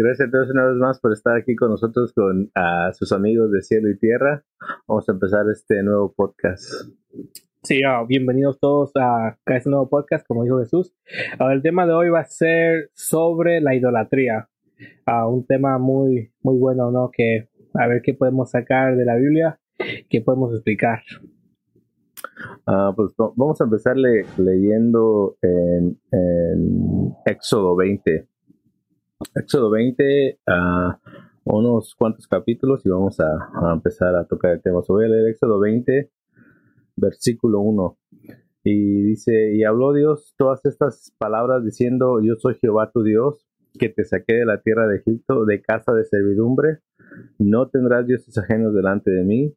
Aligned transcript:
Gracias 0.00 0.28
a 0.28 0.30
todos 0.30 0.50
una 0.50 0.64
vez 0.64 0.76
más 0.76 1.00
por 1.00 1.12
estar 1.12 1.36
aquí 1.36 1.56
con 1.56 1.70
nosotros, 1.70 2.12
con 2.12 2.52
a 2.54 2.92
sus 2.92 3.10
amigos 3.10 3.50
de 3.50 3.62
cielo 3.62 3.90
y 3.90 3.98
tierra. 3.98 4.44
Vamos 4.86 5.08
a 5.08 5.12
empezar 5.12 5.44
este 5.50 5.82
nuevo 5.82 6.14
podcast. 6.14 6.70
Sí, 7.64 7.80
ah, 7.82 8.04
bienvenidos 8.06 8.60
todos 8.60 8.92
a, 8.94 9.36
este 9.46 9.68
nuevo 9.68 9.88
podcast, 9.88 10.24
como 10.24 10.44
dijo 10.44 10.60
Jesús. 10.60 10.94
Ah, 11.40 11.52
el 11.52 11.62
tema 11.62 11.84
de 11.84 11.94
hoy 11.94 12.10
va 12.10 12.20
a 12.20 12.26
ser 12.26 12.90
sobre 12.94 13.60
la 13.60 13.74
idolatría. 13.74 14.48
Ah, 15.04 15.26
un 15.26 15.44
tema 15.44 15.78
muy, 15.78 16.30
muy 16.42 16.56
bueno, 16.56 16.92
¿no? 16.92 17.10
Que 17.12 17.48
a 17.74 17.88
ver 17.88 18.00
qué 18.00 18.14
podemos 18.14 18.52
sacar 18.52 18.96
de 18.96 19.04
la 19.04 19.16
Biblia, 19.16 19.58
qué 20.08 20.20
podemos 20.20 20.54
explicar. 20.54 21.02
pues 22.94 23.14
vamos 23.16 23.60
a 23.60 23.64
empezar 23.64 23.96
leyendo 23.96 25.36
en, 25.42 25.98
Éxodo 27.26 27.74
20. 27.74 28.28
Éxodo 29.34 29.70
20, 29.70 30.38
unos 31.44 31.94
cuantos 31.96 32.28
capítulos 32.28 32.86
y 32.86 32.88
vamos 32.88 33.18
a, 33.18 33.72
empezar 33.72 34.14
a 34.14 34.24
tocar 34.26 34.52
el 34.52 34.62
tema. 34.62 34.80
voy 34.88 35.06
a 35.06 35.08
leer 35.08 35.30
Éxodo 35.30 35.58
20, 35.58 36.10
versículo 36.96 37.60
1. 37.60 37.98
Y 38.62 39.02
dice, 39.02 39.56
y 39.56 39.64
habló 39.64 39.92
Dios 39.92 40.34
todas 40.36 40.64
estas 40.66 41.12
palabras 41.18 41.64
diciendo, 41.64 42.20
yo 42.22 42.34
soy 42.36 42.54
Jehová 42.60 42.92
tu 42.92 43.02
Dios, 43.02 43.44
que 43.76 43.88
te 43.88 44.04
saqué 44.04 44.34
de 44.34 44.44
la 44.44 44.60
tierra 44.60 44.86
de 44.86 44.98
Egipto, 44.98 45.44
de 45.46 45.62
casa 45.62 45.92
de 45.94 46.04
servidumbre. 46.04 46.78
No 47.38 47.68
tendrás 47.70 48.06
dioses 48.06 48.38
ajenos 48.38 48.72
delante 48.72 49.10
de 49.10 49.24
mí. 49.24 49.54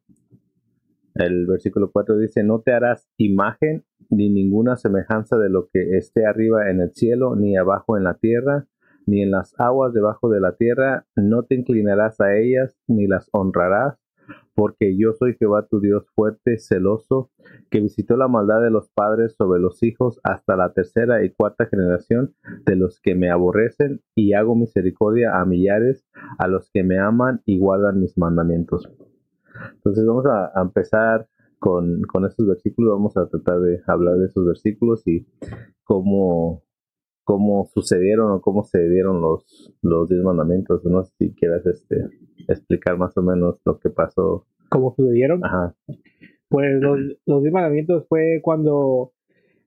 El 1.14 1.46
versículo 1.46 1.92
4 1.92 2.16
dice, 2.16 2.42
no 2.42 2.62
te 2.62 2.72
harás 2.72 3.08
imagen 3.16 3.84
ni 4.10 4.28
ninguna 4.28 4.76
semejanza 4.76 5.36
de 5.38 5.50
lo 5.50 5.68
que 5.72 5.98
esté 5.98 6.26
arriba 6.26 6.68
en 6.68 6.80
el 6.80 6.92
cielo, 6.94 7.36
ni 7.36 7.56
abajo 7.56 7.96
en 7.96 8.04
la 8.04 8.14
tierra, 8.14 8.66
ni 9.06 9.22
en 9.22 9.30
las 9.30 9.54
aguas 9.58 9.92
debajo 9.92 10.28
de 10.28 10.40
la 10.40 10.56
tierra. 10.56 11.06
No 11.16 11.44
te 11.44 11.54
inclinarás 11.54 12.20
a 12.20 12.36
ellas, 12.36 12.78
ni 12.86 13.06
las 13.06 13.28
honrarás 13.32 14.02
porque 14.54 14.96
yo 14.96 15.12
soy 15.12 15.34
Jehová 15.38 15.66
tu 15.68 15.80
Dios 15.80 16.06
fuerte, 16.14 16.58
celoso, 16.58 17.30
que 17.70 17.80
visitó 17.80 18.16
la 18.16 18.28
maldad 18.28 18.62
de 18.62 18.70
los 18.70 18.90
padres 18.90 19.34
sobre 19.36 19.60
los 19.60 19.82
hijos 19.82 20.20
hasta 20.22 20.56
la 20.56 20.72
tercera 20.72 21.24
y 21.24 21.32
cuarta 21.32 21.66
generación 21.66 22.34
de 22.66 22.76
los 22.76 23.00
que 23.00 23.14
me 23.14 23.30
aborrecen, 23.30 24.02
y 24.14 24.34
hago 24.34 24.54
misericordia 24.54 25.40
a 25.40 25.44
millares, 25.44 26.06
a 26.38 26.48
los 26.48 26.70
que 26.72 26.82
me 26.82 26.98
aman 26.98 27.40
y 27.46 27.58
guardan 27.58 28.00
mis 28.00 28.16
mandamientos. 28.18 28.88
Entonces 29.74 30.04
vamos 30.06 30.26
a, 30.26 30.52
empezar 30.60 31.28
con, 31.58 32.02
con, 32.02 32.26
estos 32.26 32.46
versículos, 32.46 32.92
vamos 32.92 33.16
a 33.16 33.28
tratar 33.28 33.60
de 33.60 33.80
hablar 33.86 34.16
de 34.16 34.26
esos 34.26 34.44
versículos 34.44 35.06
y 35.06 35.26
cómo, 35.84 36.62
cómo 37.24 37.66
sucedieron 37.72 38.32
o 38.32 38.40
cómo 38.40 38.64
se 38.64 38.88
dieron 38.88 39.20
los, 39.20 39.72
los 39.82 40.08
diez 40.08 40.22
mandamientos. 40.22 40.84
No 40.84 41.04
sé 41.04 41.12
si 41.18 41.34
quieras 41.34 41.66
este, 41.66 42.06
explicar 42.48 42.98
más 42.98 43.16
o 43.16 43.22
menos 43.22 43.60
lo 43.64 43.78
que 43.78 43.90
pasó. 43.90 44.46
¿Cómo 44.68 44.94
sucedieron? 44.94 45.44
Ajá. 45.44 45.74
Pues 46.48 46.80
los, 46.80 46.98
los 47.26 47.42
diez 47.42 47.52
mandamientos 47.52 48.06
fue 48.08 48.40
cuando 48.42 49.12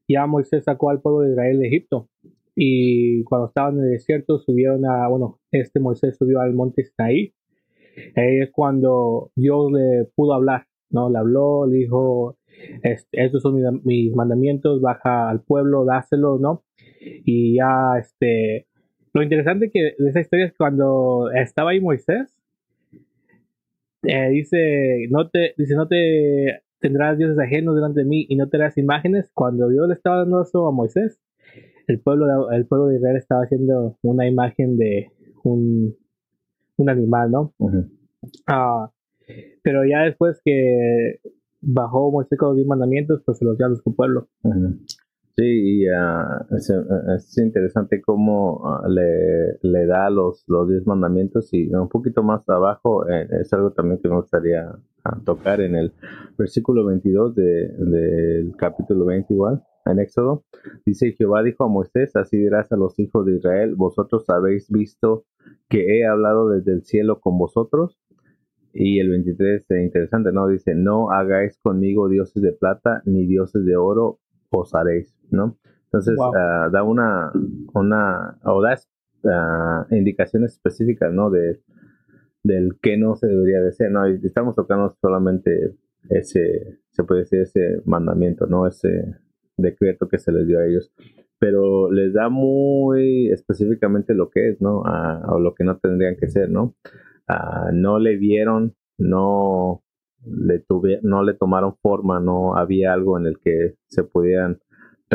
ya 0.07 0.27
Moisés 0.27 0.63
sacó 0.63 0.89
al 0.89 1.01
pueblo 1.01 1.21
de 1.21 1.31
Israel 1.31 1.59
de 1.59 1.67
Egipto. 1.67 2.09
Y 2.55 3.23
cuando 3.23 3.47
estaban 3.47 3.77
en 3.77 3.85
el 3.85 3.91
desierto 3.91 4.39
subieron 4.39 4.85
a, 4.85 5.07
bueno, 5.09 5.39
este 5.51 5.79
Moisés 5.79 6.15
subió 6.17 6.39
al 6.39 6.53
monte 6.53 6.83
Sinaí. 6.83 7.33
Ahí 8.15 8.39
es 8.41 8.51
cuando 8.51 9.31
Dios 9.35 9.71
le 9.71 10.05
pudo 10.15 10.33
hablar, 10.33 10.65
¿no? 10.89 11.09
Le 11.09 11.17
habló, 11.17 11.65
le 11.65 11.77
dijo, 11.77 12.37
estos 13.11 13.41
son 13.41 13.55
mis, 13.55 13.65
mis 13.83 14.15
mandamientos, 14.15 14.81
baja 14.81 15.29
al 15.29 15.41
pueblo, 15.41 15.85
dáselos, 15.85 16.39
¿no? 16.39 16.64
Y 17.25 17.57
ya, 17.57 17.97
este, 17.99 18.67
lo 19.13 19.23
interesante 19.23 19.69
que 19.71 19.93
de 19.97 20.09
esa 20.09 20.19
historia 20.19 20.45
es 20.45 20.53
cuando 20.57 21.29
estaba 21.33 21.71
ahí 21.71 21.79
Moisés, 21.79 22.35
eh, 24.03 24.29
dice, 24.29 25.07
no 25.09 25.29
te, 25.29 25.53
dice, 25.57 25.75
no 25.75 25.87
te 25.87 26.63
tendrás 26.79 27.17
dioses 27.17 27.39
ajenos 27.39 27.75
delante 27.75 28.01
de 28.01 28.05
mí 28.05 28.25
y 28.29 28.35
no 28.35 28.49
te 28.49 28.57
harás 28.57 28.77
imágenes. 28.77 29.31
Cuando 29.33 29.69
Dios 29.69 29.87
le 29.87 29.95
estaba 29.95 30.17
dando 30.17 30.41
eso 30.41 30.67
a 30.67 30.71
Moisés, 30.71 31.19
el 31.87 31.99
pueblo, 31.99 32.51
el 32.51 32.65
pueblo 32.67 32.87
de 32.87 32.97
Israel 32.97 33.17
estaba 33.17 33.43
haciendo 33.43 33.97
una 34.01 34.27
imagen 34.27 34.77
de 34.77 35.11
un, 35.43 35.95
un 36.77 36.89
animal, 36.89 37.31
¿no? 37.31 37.53
Ah, 38.47 38.91
pero 39.63 39.85
ya 39.85 40.01
después 40.01 40.41
que 40.43 41.19
bajó 41.61 42.11
Moisés 42.11 42.37
con 42.37 42.49
los 42.49 42.57
diez 42.57 42.67
mandamientos, 42.67 43.21
pues 43.25 43.37
se 43.37 43.45
los 43.45 43.57
dio 43.57 43.67
a 43.67 43.75
su 43.75 43.95
pueblo. 43.95 44.27
Sí, 45.37 45.43
y 45.43 45.87
ah, 45.89 46.45
es, 46.51 47.37
interesante 47.37 48.01
cómo 48.01 48.61
uh, 48.63 48.87
le, 48.87 49.57
le, 49.63 49.85
da 49.85 50.09
los, 50.09 50.45
los 50.47 50.69
diez 50.69 50.87
mandamientos 50.87 51.53
y 51.53 51.67
un 51.75 51.89
poquito 51.89 52.23
más 52.23 52.47
abajo 52.47 53.05
eh, 53.09 53.27
es 53.41 53.51
algo 53.51 53.71
también 53.73 53.99
que 54.01 54.07
me 54.07 54.15
gustaría 54.15 54.71
ah, 55.03 55.19
tocar 55.25 55.59
en 55.59 55.75
el 55.75 55.91
versículo 56.37 56.85
22 56.85 57.35
del 57.35 57.91
de, 57.91 58.51
capítulo 58.57 59.07
20 59.07 59.33
igual, 59.33 59.61
en 59.85 59.99
Éxodo. 59.99 60.45
Dice, 60.85 61.11
Jehová 61.11 61.43
dijo 61.43 61.65
a 61.65 61.67
Moisés, 61.67 62.15
así 62.15 62.37
dirás 62.37 62.71
a 62.71 62.77
los 62.77 62.97
hijos 62.97 63.25
de 63.25 63.35
Israel, 63.35 63.75
vosotros 63.75 64.29
habéis 64.29 64.69
visto 64.69 65.25
que 65.67 65.99
he 65.99 66.07
hablado 66.07 66.47
desde 66.47 66.71
el 66.71 66.83
cielo 66.83 67.19
con 67.19 67.37
vosotros. 67.37 67.99
Y 68.71 68.99
el 68.99 69.09
23 69.09 69.65
es 69.67 69.83
interesante, 69.83 70.31
¿no? 70.31 70.47
Dice, 70.47 70.75
no 70.75 71.11
hagáis 71.11 71.57
conmigo 71.61 72.07
dioses 72.07 72.41
de 72.41 72.53
plata 72.53 73.01
ni 73.05 73.25
dioses 73.25 73.65
de 73.65 73.75
oro, 73.75 74.19
os 74.49 74.73
haréis. 74.73 75.14
¿No? 75.31 75.57
Entonces, 75.85 76.17
ah, 76.35 76.69
da 76.71 76.83
una, 76.83 77.31
una, 77.73 78.37
o 78.43 78.61
da 78.61 78.75
uh, 79.23 79.95
indicaciones 79.95 80.53
específicas, 80.53 81.13
¿no? 81.13 81.29
De, 81.29 81.61
del 82.43 82.77
que 82.81 82.97
no 82.97 83.15
se 83.15 83.27
debería 83.27 83.61
de 83.61 83.71
ser, 83.71 83.91
¿no? 83.91 84.07
Y 84.07 84.19
estamos 84.23 84.55
tocando 84.55 84.95
solamente 85.01 85.75
ese, 86.09 86.79
se 86.91 87.03
puede 87.03 87.21
decir, 87.21 87.41
ese 87.41 87.81
mandamiento, 87.85 88.45
¿no? 88.45 88.67
Ese 88.67 89.15
decreto 89.57 90.07
que 90.07 90.19
se 90.19 90.31
les 90.31 90.47
dio 90.47 90.59
a 90.59 90.65
ellos. 90.65 90.91
Pero 91.39 91.91
les 91.91 92.13
da 92.13 92.29
muy 92.29 93.29
específicamente 93.29 94.13
lo 94.13 94.29
que 94.29 94.49
es, 94.49 94.61
¿no? 94.61 94.79
o 94.79 95.39
lo 95.39 95.53
que 95.53 95.65
no 95.65 95.77
tendrían 95.77 96.15
que 96.15 96.29
ser, 96.29 96.49
¿no? 96.49 96.75
no 97.73 97.99
le 97.99 98.15
vieron, 98.17 98.75
no 98.97 99.83
le 100.25 100.59
tuve, 100.59 100.99
no 101.03 101.23
le 101.23 101.33
tomaron 101.33 101.75
forma, 101.81 102.19
no 102.19 102.55
había 102.55 102.93
algo 102.93 103.19
en 103.19 103.27
el 103.27 103.39
que 103.39 103.75
se 103.87 104.03
pudieran 104.03 104.59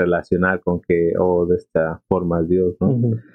relacionar 0.01 0.61
con 0.61 0.81
que, 0.81 1.13
oh, 1.19 1.47
de 1.47 1.57
esta 1.57 2.03
forma 2.09 2.41
es 2.41 2.49
Dios, 2.49 2.77
¿no? 2.81 2.91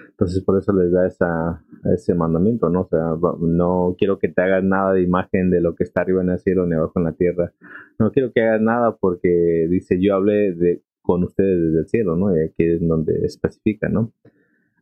Entonces 0.09 0.43
por 0.43 0.57
eso 0.57 0.73
les 0.73 0.91
da 0.91 1.05
esa, 1.05 1.63
ese 1.93 2.13
mandamiento, 2.13 2.69
¿no? 2.69 2.81
O 2.81 2.87
sea, 2.87 3.15
no 3.39 3.95
quiero 3.97 4.17
que 4.19 4.29
te 4.29 4.41
hagas 4.41 4.63
nada 4.63 4.93
de 4.93 5.01
imagen 5.01 5.49
de 5.49 5.61
lo 5.61 5.75
que 5.75 5.83
está 5.83 6.01
arriba 6.01 6.21
en 6.21 6.29
el 6.29 6.39
cielo 6.39 6.65
ni 6.65 6.75
abajo 6.75 6.93
en 6.95 7.03
la 7.03 7.13
tierra. 7.13 7.53
No 7.99 8.11
quiero 8.11 8.31
que 8.33 8.41
hagas 8.41 8.61
nada 8.61 8.95
porque 8.99 9.67
dice, 9.69 9.97
yo 10.01 10.15
hablé 10.15 10.53
de, 10.53 10.81
con 11.01 11.23
ustedes 11.23 11.61
desde 11.61 11.79
el 11.79 11.87
cielo, 11.87 12.15
¿no? 12.15 12.35
Y 12.35 12.41
aquí 12.41 12.63
es 12.63 12.85
donde 12.85 13.13
especifica, 13.25 13.89
¿no? 13.89 14.13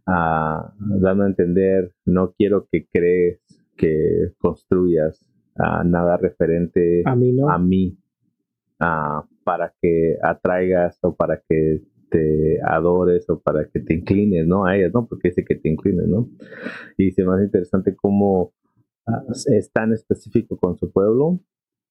Ah, 0.05 0.73
dando 0.77 1.23
a 1.23 1.27
entender, 1.27 1.93
no 2.05 2.33
quiero 2.37 2.67
que 2.71 2.87
crees 2.91 3.39
que 3.77 4.31
construyas 4.37 5.25
ah, 5.57 5.83
nada 5.85 6.17
referente 6.17 7.03
a 7.05 7.15
mí, 7.15 7.31
¿no? 7.31 7.49
a 7.49 7.57
mí 7.57 7.97
ah, 8.83 9.25
para 9.43 9.73
que 9.81 10.17
atraigas 10.21 10.99
o 11.01 11.15
para 11.15 11.41
que 11.47 11.81
te 12.09 12.59
adores 12.63 13.29
o 13.29 13.41
para 13.41 13.67
que 13.69 13.79
te 13.79 13.95
inclines, 13.95 14.45
¿no? 14.45 14.65
A 14.65 14.77
ellas, 14.77 14.91
¿no? 14.93 15.07
Porque 15.07 15.29
dice 15.29 15.43
que 15.43 15.55
te 15.55 15.69
inclines, 15.69 16.07
¿no? 16.07 16.29
Y 16.97 17.11
se 17.11 17.23
me 17.23 17.33
hace 17.33 17.45
interesante 17.45 17.95
cómo 17.95 18.53
ah, 19.07 19.23
es 19.29 19.71
tan 19.71 19.93
específico 19.93 20.57
con 20.57 20.77
su 20.77 20.91
pueblo 20.91 21.39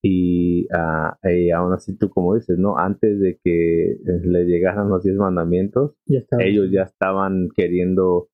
y, 0.02 0.66
uh, 0.74 1.56
aún 1.56 1.72
así 1.72 1.96
tú 1.96 2.10
como 2.10 2.34
dices, 2.34 2.58
¿no? 2.58 2.76
Antes 2.76 3.20
de 3.20 3.38
que 3.42 3.98
le 4.24 4.44
llegaran 4.44 4.88
los 4.88 5.04
diez 5.04 5.16
mandamientos, 5.16 5.96
ellos 6.40 6.68
ya 6.72 6.82
estaban 6.82 7.48
queriendo 7.54 8.28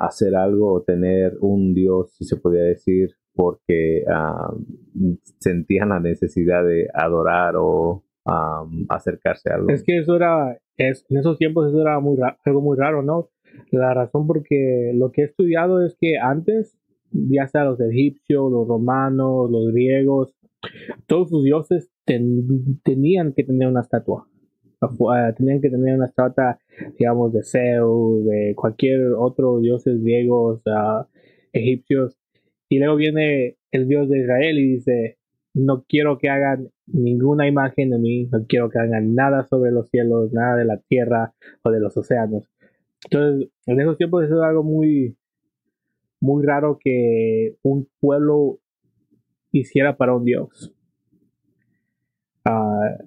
hacer 0.00 0.34
algo 0.34 0.72
o 0.72 0.82
tener 0.82 1.36
un 1.40 1.72
Dios, 1.74 2.14
si 2.16 2.24
se 2.24 2.36
podía 2.36 2.62
decir, 2.62 3.10
porque 3.34 4.04
sentían 5.38 5.90
la 5.90 6.00
necesidad 6.00 6.64
de 6.64 6.88
adorar 6.94 7.54
o 7.56 8.04
acercarse 8.88 9.50
a 9.50 9.56
algo. 9.56 9.70
Es 9.70 9.82
que 9.82 9.98
eso 9.98 10.16
era, 10.16 10.58
en 10.76 11.18
esos 11.18 11.38
tiempos 11.38 11.68
eso 11.68 11.80
era 11.80 12.00
muy 12.00 12.18
algo 12.44 12.60
muy 12.60 12.76
raro, 12.76 13.02
¿no? 13.02 13.30
La 13.70 13.94
razón 13.94 14.26
porque 14.26 14.92
lo 14.94 15.12
que 15.12 15.22
he 15.22 15.24
estudiado 15.24 15.84
es 15.84 15.96
que 16.00 16.18
antes, 16.18 16.78
ya 17.12 17.46
sea 17.46 17.64
los 17.64 17.80
egipcios, 17.80 18.50
los 18.50 18.66
romanos, 18.66 19.50
los 19.50 19.72
griegos, 19.72 20.34
todos 21.06 21.30
sus 21.30 21.44
dioses 21.44 21.90
tenían 22.04 23.32
que 23.34 23.44
tener 23.44 23.68
una 23.68 23.80
estatua. 23.80 24.28
Ah, 24.80 25.32
tenían 25.36 25.60
que 25.60 25.70
tener 25.70 25.96
una 25.96 26.06
estatua, 26.06 26.58
digamos, 26.98 27.32
de 27.32 27.42
Zeus, 27.42 28.24
de 28.24 28.54
cualquier 28.54 29.12
otro 29.16 29.60
dioses 29.60 30.02
griegos, 30.02 30.62
uh, 30.66 31.04
egipcios, 31.52 32.18
y 32.74 32.78
luego 32.78 32.96
viene 32.96 33.56
el 33.70 33.86
Dios 33.86 34.08
de 34.08 34.18
Israel 34.18 34.58
y 34.58 34.72
dice, 34.74 35.18
no 35.54 35.84
quiero 35.88 36.18
que 36.18 36.28
hagan 36.28 36.70
ninguna 36.86 37.46
imagen 37.46 37.90
de 37.90 37.98
mí, 38.00 38.26
no 38.32 38.46
quiero 38.48 38.68
que 38.68 38.80
hagan 38.80 39.14
nada 39.14 39.46
sobre 39.46 39.70
los 39.70 39.88
cielos, 39.90 40.32
nada 40.32 40.56
de 40.56 40.64
la 40.64 40.78
tierra 40.88 41.32
o 41.62 41.70
de 41.70 41.78
los 41.78 41.96
océanos. 41.96 42.50
Entonces, 43.04 43.48
en 43.66 43.80
esos 43.80 43.96
tiempos 43.96 44.24
eso 44.24 44.42
es 44.42 44.42
algo 44.42 44.64
muy, 44.64 45.16
muy 46.18 46.44
raro 46.44 46.78
que 46.82 47.58
un 47.62 47.88
pueblo 48.00 48.58
hiciera 49.52 49.96
para 49.96 50.16
un 50.16 50.24
dios. 50.24 50.74
Ah, 52.44 52.98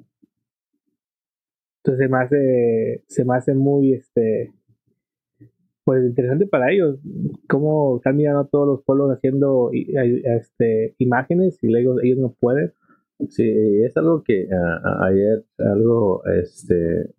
entonces 1.83 2.05
se 2.05 2.09
me 2.09 2.17
hace, 2.23 3.03
se 3.07 3.25
me 3.25 3.35
hace 3.35 3.53
muy, 3.53 3.95
este, 3.95 4.53
pues 5.87 6.03
interesante 6.03 6.45
para 6.47 6.69
ellos, 6.73 6.99
cómo 7.47 7.95
están 7.95 8.17
mirando 8.17 8.41
a 8.41 8.47
todos 8.49 8.67
los 8.67 8.83
pueblos 8.83 9.09
haciendo 9.09 9.71
este, 9.71 10.95
imágenes 10.97 11.63
y 11.63 11.69
luego 11.69 12.01
ellos 12.01 12.19
no 12.19 12.35
pueden. 12.37 12.73
Sí, 13.29 13.49
es 13.85 13.95
algo 13.95 14.21
que 14.21 14.49
ayer, 14.99 15.45
algo, 15.59 16.25
este, 16.25 17.15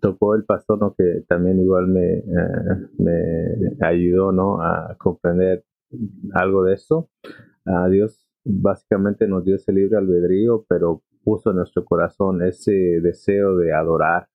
tocó 0.00 0.34
el 0.34 0.44
pastor, 0.44 0.78
¿no? 0.80 0.94
Que 0.94 1.24
también 1.26 1.60
igual 1.60 1.86
me, 1.86 2.18
eh, 2.18 2.24
me 2.98 3.78
ayudó, 3.80 4.30
¿no? 4.30 4.60
A 4.60 4.94
comprender 4.98 5.64
algo 6.34 6.64
de 6.64 6.74
esto. 6.74 7.08
a 7.64 7.88
Dios 7.88 8.28
básicamente 8.44 9.26
nos 9.26 9.46
dio 9.46 9.56
ese 9.56 9.72
libre 9.72 9.96
albedrío, 9.96 10.66
pero 10.68 11.02
puso 11.24 11.52
en 11.52 11.56
nuestro 11.56 11.86
corazón 11.86 12.42
ese 12.42 13.00
deseo 13.00 13.56
de 13.56 13.72
adorar, 13.72 14.28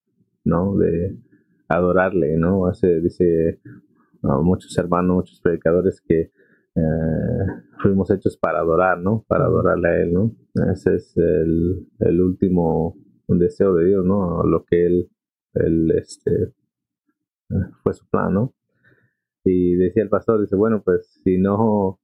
¿no? 0.43 0.75
De 0.75 1.28
adorarle, 1.69 2.35
¿no? 2.37 2.67
Hace, 2.67 2.99
dice 2.99 3.61
muchos 4.21 4.77
hermanos, 4.77 5.15
muchos 5.15 5.39
predicadores 5.39 6.01
que 6.01 6.31
eh, 6.75 7.45
fuimos 7.81 8.11
hechos 8.11 8.37
para 8.37 8.59
adorar, 8.59 8.99
¿no? 8.99 9.23
Para 9.27 9.45
adorarle 9.45 9.87
a 9.87 10.01
Él, 10.01 10.13
¿no? 10.13 10.35
Ese 10.71 10.95
es 10.95 11.15
el, 11.17 11.87
el 11.99 12.21
último 12.21 12.97
deseo 13.27 13.75
de 13.75 13.85
Dios, 13.85 14.05
¿no? 14.05 14.43
Lo 14.43 14.65
que 14.65 14.85
Él, 14.85 15.09
él 15.53 15.91
este, 15.95 16.53
fue 17.83 17.93
su 17.93 18.07
plan, 18.09 18.33
¿no? 18.33 18.53
Y 19.45 19.75
decía 19.75 20.03
el 20.03 20.09
pastor, 20.09 20.41
dice, 20.41 20.55
bueno, 20.55 20.81
pues 20.83 21.21
si 21.23 21.37
no, 21.37 21.99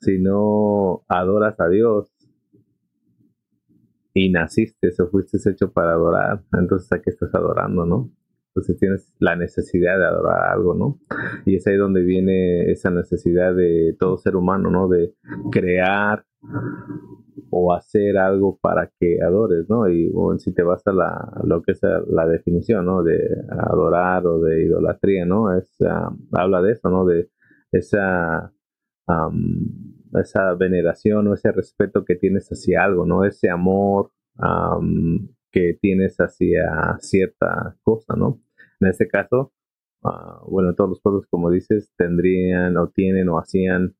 si 0.00 0.18
no 0.18 1.04
adoras 1.08 1.58
a 1.60 1.68
Dios 1.68 2.08
y 4.14 4.30
naciste 4.30 4.88
o 4.98 5.08
fuiste 5.08 5.38
hecho 5.48 5.72
para 5.72 5.92
adorar, 5.92 6.42
entonces 6.52 6.90
a 6.92 7.00
qué 7.00 7.10
estás 7.10 7.34
adorando, 7.34 7.84
¿no? 7.84 8.10
Entonces 8.54 8.78
tienes 8.78 9.14
la 9.18 9.34
necesidad 9.34 9.98
de 9.98 10.04
adorar 10.04 10.52
algo, 10.52 10.74
¿no? 10.74 10.98
Y 11.46 11.56
es 11.56 11.66
ahí 11.66 11.76
donde 11.76 12.02
viene 12.02 12.70
esa 12.70 12.90
necesidad 12.90 13.54
de 13.54 13.96
todo 13.98 14.18
ser 14.18 14.36
humano, 14.36 14.70
¿no? 14.70 14.88
De 14.88 15.14
crear 15.50 16.26
o 17.50 17.72
hacer 17.72 18.18
algo 18.18 18.58
para 18.60 18.90
que 19.00 19.22
adores, 19.26 19.70
¿no? 19.70 19.88
Y 19.88 20.12
si 20.38 20.52
te 20.52 20.62
vas 20.62 20.86
a 20.86 20.92
la, 20.92 21.40
lo 21.44 21.62
que 21.62 21.72
es 21.72 21.80
la 22.08 22.26
definición, 22.26 22.84
¿no? 22.84 23.02
De 23.02 23.18
adorar 23.48 24.26
o 24.26 24.40
de 24.40 24.64
idolatría, 24.64 25.24
¿no? 25.24 25.56
Es, 25.56 25.74
ah, 25.88 26.14
habla 26.32 26.60
de 26.60 26.72
eso, 26.72 26.90
¿no? 26.90 27.06
De 27.06 27.30
esa, 27.70 28.52
esa 30.20 30.54
veneración 30.54 31.26
o 31.28 31.34
ese 31.34 31.52
respeto 31.52 32.04
que 32.04 32.16
tienes 32.16 32.48
hacia 32.50 32.84
algo, 32.84 33.06
¿no? 33.06 33.24
Ese 33.24 33.48
amor 33.48 34.10
que 35.52 35.78
tienes 35.80 36.16
hacia 36.16 36.96
cierta 37.00 37.76
cosa, 37.82 38.14
¿no? 38.16 38.40
En 38.80 38.88
este 38.88 39.06
caso, 39.06 39.52
uh, 40.02 40.50
bueno, 40.50 40.74
todos 40.74 40.90
los 40.90 41.00
pueblos, 41.00 41.26
como 41.28 41.50
dices, 41.50 41.92
tendrían 41.96 42.76
o 42.76 42.88
tienen 42.88 43.28
o 43.28 43.38
hacían 43.38 43.94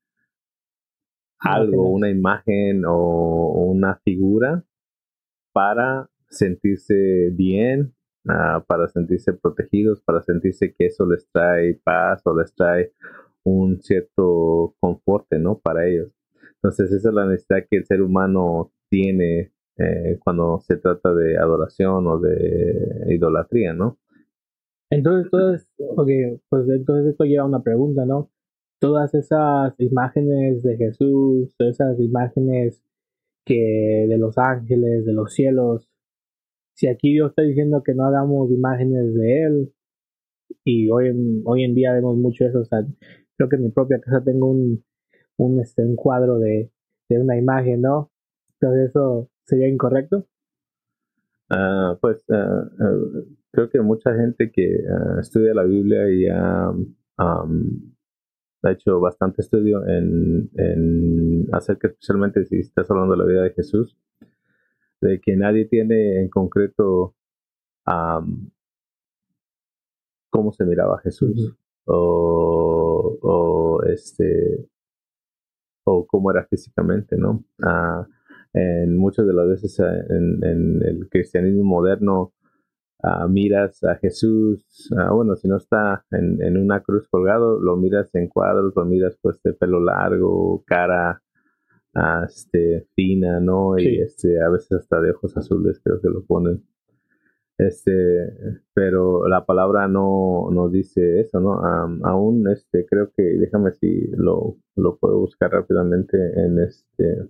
algo, 1.39 1.89
una 1.89 2.09
imagen 2.09 2.83
o 2.87 3.65
una 3.67 3.99
figura 4.03 4.63
para 5.51 6.09
sentirse 6.29 7.31
bien, 7.33 7.93
ah, 8.27 8.63
para 8.67 8.87
sentirse 8.87 9.33
protegidos, 9.33 10.01
para 10.01 10.21
sentirse 10.21 10.73
que 10.73 10.87
eso 10.87 11.05
les 11.05 11.27
trae 11.31 11.79
paz 11.83 12.21
o 12.25 12.37
les 12.37 12.53
trae 12.55 12.93
un 13.43 13.81
cierto 13.81 14.75
conforte, 14.79 15.37
¿no? 15.37 15.59
Para 15.59 15.85
ellos. 15.87 16.11
Entonces 16.55 16.91
esa 16.91 17.09
es 17.09 17.15
la 17.15 17.25
necesidad 17.25 17.65
que 17.69 17.77
el 17.77 17.85
ser 17.85 18.01
humano 18.01 18.71
tiene 18.89 19.52
eh, 19.77 20.19
cuando 20.23 20.59
se 20.61 20.77
trata 20.77 21.13
de 21.13 21.37
adoración 21.37 22.05
o 22.07 22.19
de 22.19 23.05
idolatría, 23.09 23.73
¿no? 23.73 23.99
Entonces, 24.89 25.67
okay, 25.95 26.39
pues 26.49 26.69
entonces 26.69 27.11
esto 27.11 27.23
lleva 27.23 27.43
a 27.43 27.47
una 27.47 27.63
pregunta, 27.63 28.05
¿no? 28.05 28.29
todas 28.83 29.13
esas 29.13 29.79
imágenes 29.79 30.61
de 30.61 30.75
Jesús, 30.75 31.55
todas 31.57 31.75
esas 31.75 31.97
imágenes 32.01 32.83
que 33.45 34.05
de 34.09 34.17
los 34.17 34.37
ángeles, 34.37 35.05
de 35.05 35.13
los 35.13 35.33
cielos, 35.33 35.89
si 36.75 36.89
aquí 36.89 37.13
Dios 37.13 37.29
está 37.29 37.43
diciendo 37.43 37.81
que 37.81 37.93
no 37.93 38.05
hagamos 38.05 38.51
imágenes 38.51 39.13
de 39.13 39.43
Él, 39.45 39.73
y 40.65 40.89
hoy 40.91 41.07
en, 41.07 41.43
hoy 41.45 41.63
en 41.63 41.75
día 41.75 41.93
vemos 41.93 42.17
mucho 42.17 42.43
eso, 42.45 42.59
o 42.59 42.65
sea, 42.65 42.79
creo 43.37 43.47
que 43.47 43.55
en 43.55 43.63
mi 43.63 43.71
propia 43.71 44.01
casa 44.01 44.21
tengo 44.21 44.51
un, 44.51 44.83
un, 45.37 45.61
este, 45.61 45.83
un 45.83 45.95
cuadro 45.95 46.39
de, 46.39 46.69
de 47.07 47.19
una 47.19 47.37
imagen, 47.37 47.83
¿no? 47.83 48.11
Entonces 48.59 48.89
eso 48.89 49.29
sería 49.45 49.67
incorrecto. 49.67 50.27
Uh, 51.49 51.99
pues 52.01 52.23
uh, 52.29 52.35
uh, 52.35 53.37
creo 53.51 53.69
que 53.69 53.81
mucha 53.81 54.15
gente 54.15 54.51
que 54.51 54.79
estudia 55.19 55.53
la 55.53 55.63
Biblia 55.63 56.05
ya 56.09 56.69
um, 56.69 57.93
ha 58.63 58.71
hecho 58.71 58.99
bastante 58.99 59.41
estudio 59.41 59.85
en, 59.85 60.49
en 60.55 61.47
acerca 61.51 61.89
especialmente 61.89 62.45
si 62.45 62.59
estás 62.59 62.89
hablando 62.89 63.13
de 63.13 63.19
la 63.19 63.25
vida 63.25 63.43
de 63.43 63.51
Jesús, 63.51 63.97
de 65.01 65.19
que 65.19 65.35
nadie 65.35 65.65
tiene 65.65 66.21
en 66.21 66.29
concreto 66.29 67.15
cómo 70.29 70.53
se 70.53 70.65
miraba 70.65 70.99
Jesús 70.99 71.55
o, 71.85 73.19
o, 73.21 73.83
este 73.83 74.69
o 75.83 76.07
cómo 76.07 76.31
era 76.31 76.45
físicamente, 76.45 77.17
¿no? 77.17 77.43
En 78.53 78.97
muchas 78.97 79.25
de 79.25 79.33
las 79.33 79.47
veces 79.47 79.79
en, 79.79 80.43
en 80.43 80.81
el 80.85 81.09
cristianismo 81.09 81.63
moderno 81.63 82.33
miras 83.29 83.83
a 83.83 83.95
Jesús, 83.95 84.89
bueno, 85.11 85.35
si 85.35 85.47
no 85.47 85.57
está 85.57 86.05
en, 86.11 86.57
una 86.57 86.81
cruz 86.81 87.07
colgado, 87.09 87.59
lo 87.59 87.75
miras 87.75 88.13
en 88.15 88.29
cuadros, 88.29 88.73
lo 88.75 88.85
miras 88.85 89.17
pues 89.21 89.41
de 89.43 89.53
pelo 89.53 89.83
largo, 89.83 90.63
cara 90.65 91.21
este, 92.25 92.87
fina, 92.95 93.39
¿no? 93.39 93.77
Y 93.77 93.99
este, 93.99 94.41
a 94.41 94.49
veces 94.49 94.71
hasta 94.79 95.01
de 95.01 95.11
ojos 95.11 95.35
azules 95.35 95.81
creo 95.83 95.99
que 96.01 96.09
lo 96.09 96.23
ponen. 96.25 96.63
Este, 97.57 97.91
pero 98.73 99.27
la 99.27 99.45
palabra 99.45 99.87
no 99.87 100.49
nos 100.51 100.71
dice 100.71 101.19
eso, 101.19 101.39
¿no? 101.39 101.61
aún 102.03 102.49
este, 102.49 102.85
creo 102.89 103.11
que, 103.15 103.23
déjame 103.23 103.71
si 103.73 104.07
lo, 104.17 104.57
lo 104.75 104.97
puedo 104.97 105.19
buscar 105.19 105.51
rápidamente 105.51 106.17
en 106.17 106.59
este, 106.59 107.29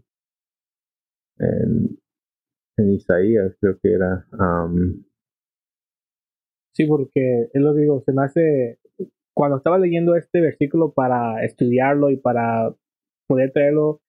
en, 1.40 1.98
Isaías, 2.78 3.56
creo 3.60 3.78
que 3.82 3.94
era, 3.94 4.25
Sí, 6.75 6.86
porque 6.88 7.50
es 7.54 7.62
lo 7.62 7.75
que 7.75 7.82
digo, 7.82 8.02
se 8.02 8.13
me 8.13 8.24
hace, 8.24 8.80
cuando 9.36 9.58
estaba 9.58 9.78
leyendo 9.78 10.16
este 10.16 10.42
versículo 10.42 10.92
para 10.94 11.44
estudiarlo 11.46 12.10
y 12.10 12.18
para 12.18 12.74
poder 13.28 13.52
traerlo, 13.52 14.02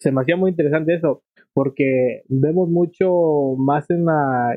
se 0.00 0.10
me 0.10 0.22
hacía 0.22 0.36
muy 0.36 0.50
interesante 0.50 0.94
eso, 0.94 1.22
porque 1.52 2.22
vemos 2.28 2.68
mucho 2.70 3.54
más 3.58 3.90
en 3.90 4.06
la 4.06 4.56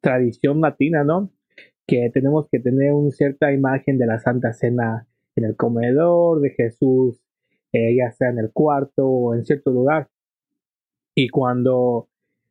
tradición 0.00 0.60
latina, 0.60 1.04
¿no? 1.04 1.30
Que 1.86 2.10
tenemos 2.12 2.48
que 2.50 2.60
tener 2.60 2.92
una 2.92 3.10
cierta 3.10 3.52
imagen 3.52 3.98
de 3.98 4.06
la 4.06 4.20
Santa 4.20 4.52
Cena 4.52 5.06
en 5.34 5.44
el 5.44 5.56
comedor, 5.56 6.40
de 6.40 6.50
Jesús, 6.50 7.20
eh, 7.72 7.96
ya 7.96 8.10
sea 8.12 8.30
en 8.30 8.38
el 8.38 8.52
cuarto 8.52 9.06
o 9.06 9.34
en 9.34 9.44
cierto 9.44 9.70
lugar. 9.70 10.08
Y 11.16 11.28
cuando 11.30 12.08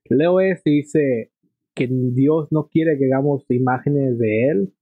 leo 0.09 0.39
esto 0.41 0.69
dice, 0.69 1.31
que 1.75 1.87
Dios 1.89 2.47
no 2.51 2.67
quiere 2.67 2.97
que 2.97 3.05
hagamos 3.05 3.45
imágenes 3.49 4.17
de 4.17 4.49
Él, 4.49 4.73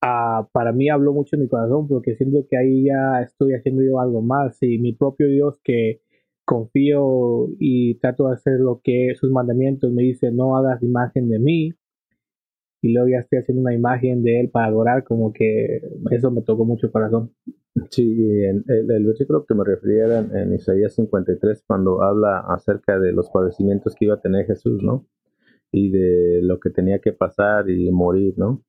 ah, 0.00 0.48
para 0.52 0.72
mí 0.72 0.88
habló 0.88 1.12
mucho 1.12 1.36
en 1.36 1.42
mi 1.42 1.48
corazón 1.48 1.88
porque 1.88 2.14
siento 2.16 2.46
que 2.48 2.56
ahí 2.56 2.84
ya 2.86 3.20
estoy 3.22 3.52
haciendo 3.54 3.82
yo 3.82 4.00
algo 4.00 4.22
más. 4.22 4.56
Y 4.62 4.78
mi 4.78 4.94
propio 4.94 5.28
Dios 5.28 5.60
que 5.62 6.00
confío 6.44 7.48
y 7.58 7.96
trato 7.98 8.28
de 8.28 8.34
hacer 8.34 8.58
lo 8.60 8.80
que 8.82 9.14
sus 9.16 9.30
mandamientos 9.30 9.92
me 9.92 10.02
dice 10.02 10.30
no 10.32 10.56
hagas 10.56 10.82
imagen 10.82 11.28
de 11.28 11.38
mí 11.38 11.74
y 12.80 12.92
luego 12.94 13.08
ya 13.08 13.18
estoy 13.18 13.40
haciendo 13.40 13.60
una 13.62 13.74
imagen 13.74 14.22
de 14.22 14.40
él 14.40 14.50
para 14.50 14.68
adorar 14.68 15.04
como 15.04 15.32
que 15.32 15.82
eso 16.10 16.30
me 16.30 16.40
tocó 16.40 16.64
mucho 16.64 16.86
el 16.86 16.92
corazón 16.92 17.34
Sí, 17.90 18.44
el, 18.44 18.64
el, 18.68 19.06
versículo 19.06 19.44
que 19.46 19.54
me 19.54 19.64
refería 19.64 20.06
era 20.06 20.18
en, 20.20 20.54
Isaías 20.54 20.94
53, 20.94 21.64
cuando 21.66 22.02
habla 22.02 22.40
acerca 22.48 22.98
de 22.98 23.12
los 23.12 23.30
padecimientos 23.30 23.94
que 23.94 24.06
iba 24.06 24.14
a 24.14 24.20
tener 24.20 24.46
Jesús, 24.46 24.82
¿no? 24.82 25.06
Y 25.70 25.90
de 25.90 26.40
lo 26.42 26.60
que 26.60 26.70
tenía 26.70 27.00
que 27.00 27.12
pasar 27.12 27.68
y 27.68 27.90
morir, 27.90 28.34
¿no? 28.36 28.64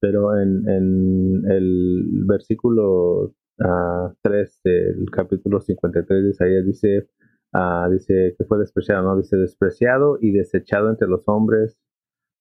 Pero 0.00 0.36
en, 0.38 0.68
en 0.68 1.42
el 1.50 2.24
versículo 2.26 3.34
3 3.56 3.64
ah, 3.66 4.60
del 4.64 5.10
capítulo 5.10 5.60
53 5.60 6.24
de 6.24 6.30
Isaías 6.30 6.66
dice, 6.66 7.08
uh, 7.54 7.90
dice 7.90 8.34
que 8.36 8.44
fue 8.44 8.58
despreciado, 8.58 9.02
¿no? 9.02 9.16
Dice 9.16 9.36
despreciado 9.36 10.18
y 10.20 10.32
desechado 10.32 10.90
entre 10.90 11.08
los 11.08 11.28
hombres, 11.28 11.78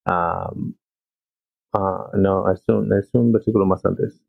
uh, 0.08 0.74
no, 2.18 2.52
es 2.52 2.64
un, 2.68 2.94
es 2.94 3.10
un 3.14 3.32
versículo 3.32 3.66
más 3.66 3.86
antes. 3.86 4.24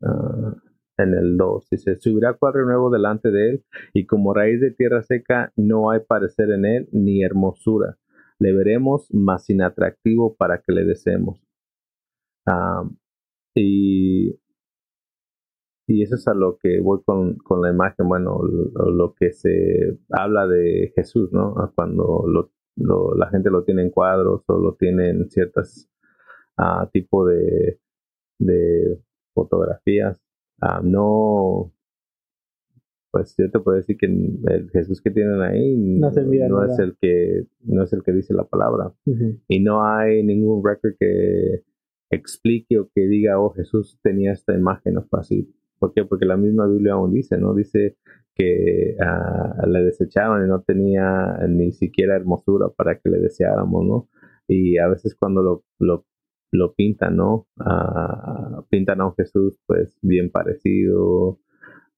Ah, 0.97 1.03
en 1.03 1.13
el 1.13 1.37
2 1.37 1.69
dice, 1.69 1.97
subirá 1.99 2.33
cuadro 2.33 2.65
nuevo 2.65 2.89
delante 2.89 3.31
de 3.31 3.49
él 3.51 3.65
y 3.93 4.05
como 4.05 4.33
raíz 4.33 4.61
de 4.61 4.71
tierra 4.71 5.01
seca 5.03 5.51
no 5.55 5.91
hay 5.91 6.01
parecer 6.01 6.51
en 6.51 6.65
él 6.65 6.89
ni 6.91 7.23
hermosura. 7.23 7.97
Le 8.39 8.53
veremos 8.53 9.07
más 9.13 9.49
inatractivo 9.49 10.35
para 10.35 10.61
que 10.61 10.73
le 10.73 10.85
deseemos. 10.85 11.39
y, 13.55 14.39
y 15.87 16.03
eso 16.03 16.15
es 16.15 16.27
a 16.27 16.33
lo 16.33 16.57
que 16.57 16.79
voy 16.81 17.01
con, 17.05 17.37
con 17.37 17.61
la 17.61 17.69
imagen, 17.71 18.07
bueno, 18.07 18.41
lo, 18.43 19.13
que 19.15 19.31
se 19.31 19.99
habla 20.11 20.47
de 20.47 20.91
Jesús, 20.95 21.31
¿no? 21.31 21.55
Cuando 21.75 22.25
lo, 22.27 23.15
la 23.15 23.29
gente 23.29 23.49
lo 23.49 23.63
tiene 23.63 23.83
en 23.83 23.91
cuadros 23.91 24.43
o 24.47 24.57
lo 24.59 24.75
tiene 24.75 25.09
en 25.09 25.29
ciertas 25.29 25.89
uh, 26.57 26.87
tipo 26.91 27.25
de, 27.25 27.79
de 28.39 28.99
fotografías. 29.33 30.24
Ah, 30.61 30.81
no, 30.83 31.73
pues 33.15 33.33
yo 33.37 33.49
te 33.49 33.59
puedo 33.61 33.77
decir 33.77 33.97
que 33.97 34.07
el 34.07 34.69
Jesús 34.71 35.01
que 35.01 35.09
tienen 35.09 35.41
ahí 35.41 35.75
no, 35.77 36.09
es 36.09 36.17
el 36.79 36.97
que 36.99 37.45
no 37.61 37.83
es 37.83 37.93
el 37.93 38.03
que 38.03 38.11
dice 38.11 38.33
la 38.33 38.43
palabra. 38.43 38.93
Y 39.47 39.63
no 39.63 39.85
hay 39.85 40.21
ningún 40.21 40.61
record 40.65 40.95
que 40.99 41.63
explique 42.11 42.77
o 42.77 42.89
que 42.93 43.07
diga 43.07 43.39
oh 43.39 43.51
Jesús 43.51 43.97
tenía 44.03 44.33
esta 44.33 44.53
imagen 44.53 44.97
o 44.97 45.07
así. 45.13 45.49
¿por 45.79 45.93
qué? 45.93 46.03
porque 46.03 46.25
la 46.25 46.35
misma 46.35 46.67
Biblia 46.67 46.93
aún 46.93 47.13
dice 47.13 47.37
no 47.37 47.53
dice 47.53 47.97
que 48.33 48.95
uh, 48.99 49.65
le 49.65 49.83
desechaban 49.83 50.45
y 50.45 50.49
no 50.49 50.61
tenía 50.63 51.37
ni 51.47 51.71
siquiera 51.71 52.15
hermosura 52.15 52.67
para 52.75 52.99
que 52.99 53.09
le 53.09 53.19
deseáramos 53.19 53.85
no 53.85 54.09
y 54.47 54.77
a 54.77 54.87
veces 54.89 55.15
cuando 55.15 55.41
lo, 55.41 55.63
lo 55.79 56.05
lo 56.51 56.73
pintan, 56.73 57.17
¿no? 57.17 57.47
Uh, 57.57 58.63
pintan 58.69 59.01
a 59.01 59.07
un 59.07 59.15
Jesús 59.15 59.59
pues 59.65 59.97
bien 60.01 60.31
parecido, 60.31 61.39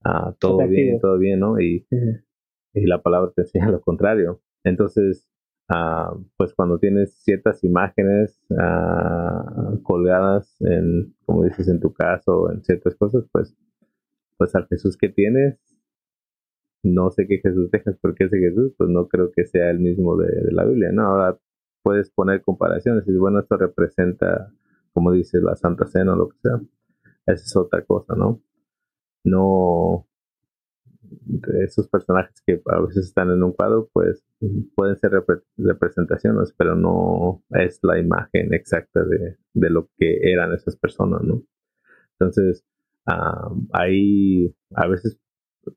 uh, 0.06 0.34
todo 0.40 0.68
bien, 0.68 1.00
todo 1.00 1.18
bien, 1.18 1.40
¿no? 1.40 1.60
Y, 1.60 1.86
y, 2.74 2.86
la 2.86 3.02
palabra 3.02 3.32
te 3.36 3.44
enseña 3.44 3.70
lo 3.70 3.82
contrario. 3.82 4.42
Entonces, 4.64 5.30
uh, 5.70 6.24
pues 6.38 6.54
cuando 6.54 6.80
tienes 6.80 7.14
ciertas 7.24 7.64
imágenes 7.64 8.42
colgadas 9.84 10.56
en, 10.62 11.16
como 11.26 11.44
dices, 11.44 11.68
en 11.68 11.80
tu 11.80 11.94
caso, 11.94 12.52
en 12.52 12.64
ciertas 12.64 12.96
cosas, 12.96 13.28
pues, 13.32 13.56
pues 14.38 14.56
al 14.56 14.68
Jesús 14.68 14.98
que 14.98 15.10
tienes, 15.10 15.60
no 16.84 17.10
sé 17.12 17.28
qué 17.28 17.40
Jesús 17.40 17.70
dejas 17.72 17.98
porque 18.02 18.26
ese 18.26 18.38
Jesús, 18.38 18.74
pues 18.78 18.90
no 18.90 19.08
creo 19.08 19.32
que 19.32 19.46
sea 19.46 19.70
el 19.72 19.80
mismo 19.80 20.16
de, 20.18 20.28
de 20.28 20.52
la 20.52 20.66
Biblia, 20.66 20.92
¿no? 20.92 21.04
Ahora 21.04 21.40
puedes 21.88 22.10
poner 22.10 22.42
comparaciones 22.42 23.08
y 23.08 23.16
bueno, 23.16 23.40
esto 23.40 23.56
representa, 23.56 24.52
como 24.92 25.14
dice, 25.14 25.40
la 25.42 25.56
Santa 25.56 25.86
Cena 25.86 26.16
o 26.16 26.16
lo 26.18 26.28
que 26.28 26.38
sea. 26.40 26.60
Esa 27.26 27.46
es 27.46 27.56
otra 27.56 27.86
cosa, 27.86 28.14
¿no? 28.14 28.42
No, 29.24 30.06
esos 31.64 31.88
personajes 31.88 32.44
que 32.46 32.62
a 32.66 32.82
veces 32.82 33.06
están 33.06 33.32
en 33.32 33.42
un 33.42 33.54
cuadro, 33.54 33.90
pues 33.94 34.22
pueden 34.76 34.98
ser 34.98 35.12
representaciones, 35.56 36.54
pero 36.58 36.76
no 36.76 37.42
es 37.52 37.80
la 37.84 37.98
imagen 37.98 38.54
exacta 38.54 39.06
de, 39.06 39.38
de 39.54 39.70
lo 39.70 39.88
que 39.98 40.30
eran 40.30 40.52
esas 40.52 40.76
personas, 40.76 41.22
¿no? 41.24 41.42
Entonces, 42.20 42.66
ahí 43.72 44.54
a 44.76 44.88
veces 44.90 45.18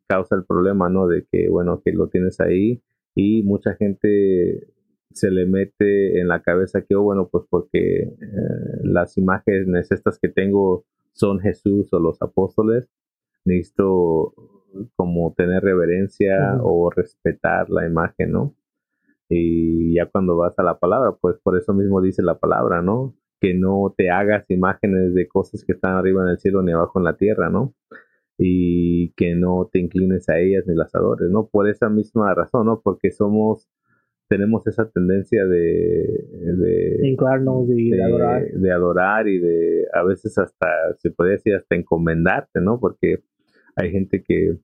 causa 0.08 0.34
el 0.34 0.44
problema, 0.44 0.88
¿no? 0.88 1.06
De 1.06 1.24
que, 1.30 1.48
bueno, 1.48 1.82
que 1.84 1.92
lo 1.92 2.08
tienes 2.08 2.40
ahí 2.40 2.82
y 3.14 3.44
mucha 3.44 3.76
gente 3.76 4.72
se 5.12 5.30
le 5.30 5.46
mete 5.46 6.20
en 6.20 6.28
la 6.28 6.42
cabeza 6.42 6.82
que, 6.82 6.94
oh, 6.94 7.02
bueno, 7.02 7.28
pues 7.30 7.44
porque 7.50 8.02
eh, 8.02 8.10
las 8.84 9.18
imágenes 9.18 9.90
estas 9.90 10.18
que 10.18 10.28
tengo 10.28 10.84
son 11.12 11.40
Jesús 11.40 11.92
o 11.92 11.98
los 11.98 12.22
apóstoles, 12.22 12.88
necesito 13.44 14.34
como 14.96 15.34
tener 15.36 15.62
reverencia 15.62 16.58
o 16.62 16.90
respetar 16.90 17.70
la 17.70 17.86
imagen, 17.86 18.32
¿no? 18.32 18.54
Y 19.28 19.94
ya 19.94 20.06
cuando 20.06 20.36
vas 20.36 20.58
a 20.58 20.62
la 20.62 20.78
palabra, 20.78 21.16
pues 21.20 21.38
por 21.42 21.56
eso 21.56 21.72
mismo 21.72 22.00
dice 22.00 22.22
la 22.22 22.38
palabra, 22.38 22.82
¿no? 22.82 23.14
Que 23.40 23.54
no 23.54 23.94
te 23.96 24.10
hagas 24.10 24.48
imágenes 24.50 25.14
de 25.14 25.28
cosas 25.28 25.64
que 25.64 25.72
están 25.72 25.96
arriba 25.96 26.22
en 26.22 26.30
el 26.30 26.38
cielo 26.38 26.62
ni 26.62 26.72
abajo 26.72 26.98
en 26.98 27.04
la 27.04 27.16
tierra, 27.16 27.50
¿no? 27.50 27.74
Y 28.38 29.12
que 29.14 29.34
no 29.34 29.68
te 29.72 29.80
inclines 29.80 30.28
a 30.28 30.38
ellas 30.38 30.64
ni 30.66 30.74
las 30.74 30.94
adores, 30.94 31.30
¿no? 31.30 31.48
Por 31.48 31.68
esa 31.68 31.88
misma 31.88 32.34
razón, 32.34 32.66
¿no? 32.66 32.80
Porque 32.82 33.10
somos 33.10 33.68
tenemos 34.30 34.64
esa 34.68 34.88
tendencia 34.88 35.44
de, 35.44 36.06
de 36.56 36.98
y 37.02 37.90
de, 37.90 38.04
adorar. 38.04 38.48
de 38.48 38.72
adorar 38.72 39.28
y 39.28 39.40
de 39.40 39.86
a 39.92 40.04
veces 40.04 40.38
hasta 40.38 40.68
se 40.98 41.10
puede 41.10 41.32
decir 41.32 41.56
hasta 41.56 41.74
encomendarte, 41.74 42.60
¿no? 42.60 42.78
Porque 42.78 43.24
hay 43.74 43.90
gente 43.90 44.22
que 44.22 44.56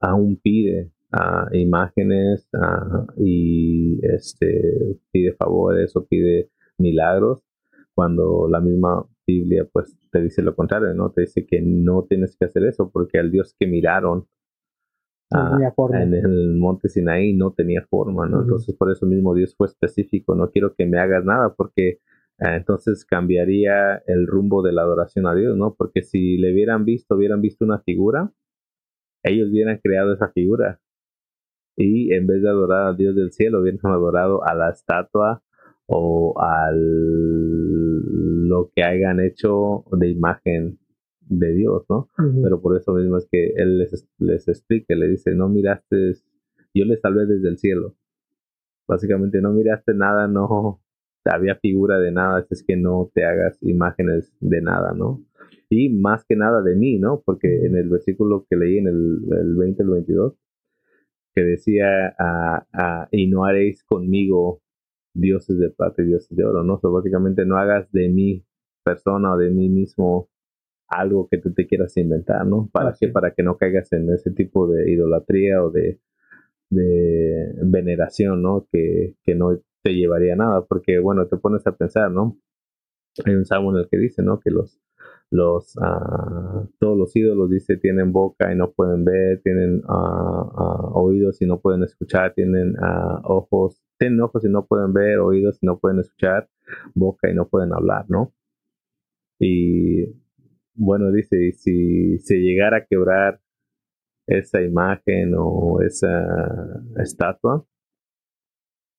aún 0.00 0.40
pide 0.42 0.90
uh, 1.12 1.54
imágenes 1.54 2.48
uh, 2.54 3.06
y 3.22 4.00
este 4.06 4.62
pide 5.10 5.34
favores 5.34 5.94
o 5.94 6.06
pide 6.06 6.48
milagros 6.78 7.42
cuando 7.94 8.48
la 8.48 8.62
misma 8.62 9.04
Biblia 9.26 9.68
pues 9.70 9.98
te 10.10 10.22
dice 10.22 10.40
lo 10.40 10.56
contrario, 10.56 10.94
¿no? 10.94 11.12
Te 11.12 11.22
dice 11.22 11.44
que 11.46 11.60
no 11.62 12.06
tienes 12.08 12.34
que 12.38 12.46
hacer 12.46 12.64
eso 12.64 12.90
porque 12.90 13.18
al 13.18 13.30
Dios 13.30 13.54
que 13.58 13.66
miraron 13.66 14.26
Ah, 15.32 15.58
en 15.92 16.14
el 16.14 16.56
monte 16.56 16.88
Sinaí 16.88 17.32
no 17.34 17.52
tenía 17.52 17.84
forma, 17.90 18.28
¿no? 18.28 18.42
Entonces 18.42 18.76
por 18.76 18.92
eso 18.92 19.06
mismo 19.06 19.34
Dios 19.34 19.56
fue 19.56 19.66
específico, 19.66 20.36
no 20.36 20.50
quiero 20.50 20.74
que 20.74 20.86
me 20.86 21.00
hagas 21.00 21.24
nada 21.24 21.52
porque 21.56 21.98
ah, 22.38 22.56
entonces 22.56 23.04
cambiaría 23.04 23.96
el 24.06 24.26
rumbo 24.28 24.62
de 24.62 24.72
la 24.72 24.82
adoración 24.82 25.26
a 25.26 25.34
Dios, 25.34 25.56
¿no? 25.56 25.74
Porque 25.76 26.02
si 26.02 26.36
le 26.38 26.52
hubieran 26.52 26.84
visto, 26.84 27.16
hubieran 27.16 27.40
visto 27.40 27.64
una 27.64 27.80
figura, 27.80 28.30
ellos 29.24 29.48
hubieran 29.50 29.78
creado 29.82 30.12
esa 30.12 30.28
figura 30.28 30.80
y 31.76 32.14
en 32.14 32.26
vez 32.26 32.42
de 32.42 32.48
adorar 32.48 32.88
a 32.88 32.94
Dios 32.94 33.16
del 33.16 33.32
cielo, 33.32 33.60
hubieran 33.60 33.80
adorado 33.84 34.44
a 34.44 34.54
la 34.54 34.70
estatua 34.70 35.42
o 35.86 36.34
al 36.40 36.78
lo 38.48 38.70
que 38.74 38.82
hayan 38.82 39.20
hecho 39.20 39.84
de 39.92 40.08
imagen 40.08 40.78
de 41.26 41.52
Dios, 41.54 41.84
¿no? 41.88 42.08
Pero 42.42 42.60
por 42.60 42.76
eso 42.76 42.94
mismo 42.94 43.18
es 43.18 43.28
que 43.30 43.52
Él 43.56 43.78
les, 43.78 44.08
les 44.18 44.48
explica, 44.48 44.94
le 44.94 45.08
dice, 45.08 45.34
no 45.34 45.48
miraste, 45.48 46.12
yo 46.74 46.84
les 46.84 47.00
salvé 47.00 47.26
desde 47.26 47.48
el 47.48 47.58
cielo. 47.58 47.96
Básicamente 48.88 49.40
no 49.40 49.52
miraste 49.52 49.94
nada, 49.94 50.28
no 50.28 50.80
había 51.24 51.56
figura 51.56 51.98
de 51.98 52.12
nada, 52.12 52.46
es 52.48 52.64
que 52.66 52.76
no 52.76 53.10
te 53.12 53.24
hagas 53.24 53.58
imágenes 53.62 54.32
de 54.40 54.62
nada, 54.62 54.92
¿no? 54.94 55.24
Y 55.68 55.88
más 55.88 56.24
que 56.24 56.36
nada 56.36 56.62
de 56.62 56.76
mí, 56.76 56.98
¿no? 56.98 57.22
Porque 57.24 57.66
en 57.66 57.76
el 57.76 57.88
versículo 57.88 58.46
que 58.48 58.56
leí 58.56 58.78
en 58.78 58.86
el, 58.86 59.18
el 59.32 59.56
20 59.56 59.82
el 59.82 59.90
22, 59.90 60.34
que 61.34 61.42
decía, 61.42 62.14
ah, 62.18 62.66
ah, 62.72 63.08
y 63.10 63.28
no 63.28 63.44
haréis 63.44 63.84
conmigo 63.84 64.62
dioses 65.12 65.58
de 65.58 65.70
plata 65.70 66.02
y 66.02 66.06
dioses 66.06 66.36
de 66.36 66.44
oro, 66.44 66.62
¿no? 66.62 66.78
So, 66.78 66.92
básicamente 66.92 67.44
no 67.44 67.58
hagas 67.58 67.90
de 67.92 68.08
mí 68.08 68.44
persona 68.84 69.34
o 69.34 69.36
de 69.36 69.50
mí 69.50 69.68
mismo 69.68 70.28
algo 70.88 71.28
que 71.28 71.38
tú 71.38 71.52
te 71.52 71.66
quieras 71.66 71.96
inventar, 71.96 72.46
¿no? 72.46 72.68
¿Para 72.72 72.94
qué? 72.98 73.08
Para 73.08 73.32
que 73.32 73.42
no 73.42 73.56
caigas 73.56 73.92
en 73.92 74.10
ese 74.10 74.30
tipo 74.30 74.68
de 74.68 74.90
idolatría 74.90 75.62
o 75.62 75.70
de, 75.70 76.00
de 76.70 77.54
veneración, 77.62 78.42
¿no? 78.42 78.66
Que, 78.70 79.14
que 79.22 79.34
no 79.34 79.58
te 79.82 79.94
llevaría 79.94 80.34
a 80.34 80.36
nada, 80.36 80.64
porque 80.66 80.98
bueno, 80.98 81.26
te 81.26 81.36
pones 81.36 81.66
a 81.66 81.76
pensar, 81.76 82.10
¿no? 82.10 82.38
Hay 83.24 83.34
un 83.34 83.46
salmo 83.46 83.72
en 83.72 83.78
el 83.78 83.88
que 83.88 83.96
dice, 83.98 84.22
¿no? 84.22 84.40
Que 84.40 84.50
los, 84.50 84.80
los, 85.30 85.76
uh, 85.76 86.68
todos 86.78 86.98
los 86.98 87.16
ídolos, 87.16 87.50
dice, 87.50 87.76
tienen 87.76 88.12
boca 88.12 88.52
y 88.52 88.56
no 88.56 88.72
pueden 88.72 89.04
ver, 89.04 89.40
tienen 89.42 89.82
uh, 89.88 90.90
oídos 90.94 91.40
y 91.42 91.46
no 91.46 91.60
pueden 91.60 91.82
escuchar, 91.82 92.34
tienen 92.34 92.74
ojos, 93.24 93.82
tienen 93.98 94.20
ojos 94.20 94.44
y 94.44 94.48
no 94.48 94.66
pueden 94.66 94.92
ver, 94.92 95.18
oídos 95.18 95.58
y 95.62 95.66
no 95.66 95.78
pueden 95.78 96.00
escuchar, 96.00 96.48
boca 96.94 97.30
y 97.30 97.34
no 97.34 97.48
pueden 97.48 97.72
hablar, 97.72 98.06
¿no? 98.08 98.32
Y 99.38 100.25
bueno, 100.76 101.10
dice, 101.10 101.52
si 101.52 102.18
se 102.18 102.36
llegara 102.36 102.78
a 102.78 102.86
quebrar 102.86 103.40
esa 104.26 104.62
imagen 104.62 105.34
o 105.38 105.80
esa 105.82 106.08
estatua, 107.02 107.66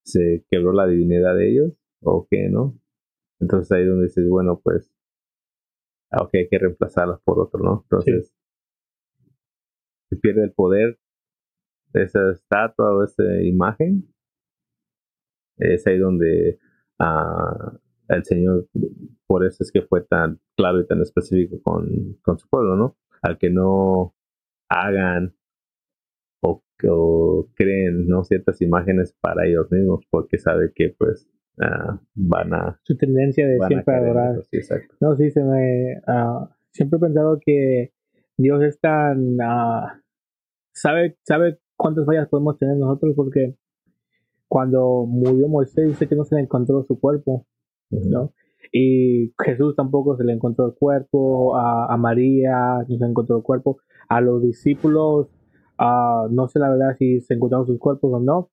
se 0.04 0.46
quebró 0.50 0.74
la 0.74 0.88
divinidad 0.88 1.36
de 1.36 1.52
ellos 1.52 1.74
o 2.02 2.28
qué, 2.30 2.50
¿no? 2.50 2.80
Entonces 3.40 3.72
ahí 3.72 3.86
donde 3.86 4.06
dices, 4.06 4.28
bueno, 4.30 4.60
pues, 4.64 4.92
ah, 6.12 6.24
ok, 6.24 6.30
hay 6.36 6.48
que 6.50 6.60
reemplazarlas 6.60 7.22
por 7.24 7.40
otro, 7.40 7.60
¿no? 7.60 7.82
Entonces, 7.84 8.34
se 10.10 10.16
pierde 10.18 10.46
el 10.46 10.54
poder 10.54 10.98
de 11.94 12.04
esa 12.04 12.32
estatua 12.32 12.96
o 12.96 13.04
esa 13.04 13.24
imagen. 13.44 14.14
Es 15.58 15.86
ahí 15.88 15.98
donde 15.98 16.60
uh, 17.00 17.78
el 18.10 18.24
Señor, 18.24 18.68
por 19.28 19.46
eso 19.46 19.64
es 19.64 19.72
que 19.72 19.82
fue 19.82 20.02
tan 20.02 20.40
claro 20.56 20.80
y 20.80 20.88
tan 20.88 21.02
específico 21.02 21.62
con, 21.62 22.18
con 22.22 22.38
su 22.38 22.48
pueblo, 22.50 22.76
¿no? 22.76 22.98
Al 23.22 23.38
que 23.38 23.50
no 23.50 24.16
hagan 24.70 25.36
o, 26.42 27.50
creen, 27.56 28.08
¿no? 28.08 28.24
Ciertas 28.24 28.62
imágenes 28.62 29.16
para 29.20 29.46
ellos 29.48 29.72
mismos, 29.72 30.06
porque 30.10 30.38
sabe 30.38 30.72
que, 30.76 30.96
pues, 30.98 31.28
ah, 31.60 32.00
van 32.14 32.54
a... 32.54 32.80
Su 32.84 32.96
tendencia 32.96 33.48
de 33.48 33.58
siempre 33.68 33.96
adorar. 33.96 34.44
Sí, 34.44 34.58
exacto. 34.58 34.96
No, 35.02 35.16
sí, 35.16 35.32
se 35.32 35.44
me... 35.44 35.98
Uh, 36.08 36.48
siempre 36.72 36.98
he 36.98 37.02
pensado 37.02 37.40
que 37.44 37.94
Dios 38.38 38.62
es 38.64 38.80
tan... 38.80 39.34
Uh, 39.36 39.88
sabe, 40.72 41.18
sabe 41.24 41.60
cuántas 41.76 42.06
fallas 42.06 42.30
podemos 42.30 42.58
tener 42.60 42.78
nosotros 42.78 43.14
porque 43.16 43.56
cuando 44.48 45.06
murió 45.08 45.48
Moisés 45.48 45.88
dice 45.88 46.08
que 46.08 46.16
no 46.16 46.24
se 46.24 46.36
le 46.36 46.42
encontró 46.42 46.84
su 46.84 47.00
cuerpo, 47.00 47.47
¿no? 47.90 48.34
Y 48.72 49.34
Jesús 49.44 49.76
tampoco 49.76 50.18
se 50.18 50.24
le 50.24 50.34
encontró 50.34 50.66
el 50.66 50.74
cuerpo, 50.74 51.56
a, 51.56 51.94
a 51.94 51.98
María 51.98 52.80
no 52.88 52.98
se 52.98 53.04
le 53.04 53.10
encontró 53.10 53.38
el 53.38 53.44
cuerpo, 53.44 53.80
a 54.10 54.22
los 54.22 54.42
discípulos, 54.42 55.28
uh, 55.80 56.28
no 56.30 56.48
sé 56.48 56.60
la 56.60 56.70
verdad 56.70 56.96
si 56.98 57.22
se 57.22 57.36
encontraron 57.36 57.68
sus 57.68 57.80
cuerpos 57.80 58.12
o 58.14 58.20
no, 58.20 58.50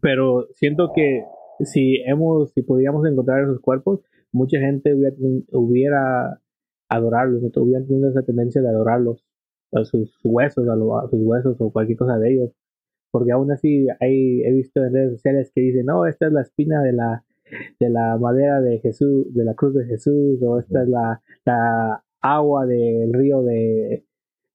pero 0.00 0.46
siento 0.52 0.92
que 0.94 1.24
si 1.60 1.96
hemos, 2.06 2.52
si 2.52 2.62
podíamos 2.62 3.06
encontrar 3.06 3.42
esos 3.42 3.60
cuerpos, 3.60 4.00
mucha 4.32 4.58
gente 4.58 4.94
hubiera, 4.94 5.16
hubiera 5.52 6.40
adorarlos, 6.88 7.42
hubiera 7.56 7.84
tenido 7.84 8.10
esa 8.10 8.22
tendencia 8.22 8.62
de 8.62 8.68
adorarlos, 8.68 9.24
a 9.72 9.84
sus 9.84 10.18
huesos, 10.24 10.66
a, 10.68 11.08
sus 11.08 11.20
huesos 11.22 11.56
o 11.60 11.72
cualquier 11.72 11.98
cosa 11.98 12.18
de 12.18 12.34
ellos. 12.34 12.50
Porque 13.10 13.32
aún 13.32 13.50
así 13.50 13.86
hay, 14.00 14.42
he 14.42 14.52
visto 14.52 14.84
en 14.84 14.92
redes 14.92 15.12
sociales 15.14 15.50
que 15.54 15.60
dicen, 15.60 15.86
no, 15.86 16.06
esta 16.06 16.26
es 16.26 16.32
la 16.32 16.42
espina 16.42 16.82
de 16.82 16.92
la, 16.92 17.24
de 17.78 17.90
la 17.90 18.18
madera 18.18 18.60
de 18.60 18.78
Jesús, 18.80 19.32
de 19.34 19.44
la 19.44 19.54
cruz 19.54 19.74
de 19.74 19.84
Jesús, 19.86 20.40
o 20.42 20.58
esta 20.58 20.82
es 20.82 20.88
la, 20.88 21.22
la 21.44 22.04
agua 22.20 22.66
del 22.66 23.12
río 23.12 23.42
de, 23.42 24.04